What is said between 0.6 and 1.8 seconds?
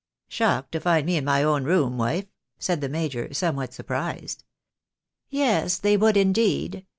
to find me in my own